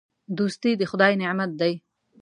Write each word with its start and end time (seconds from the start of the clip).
دوستي 0.37 0.71
د 0.77 0.81
خدای 0.91 1.13
نعمت 1.21 1.51
دی. 1.61 1.73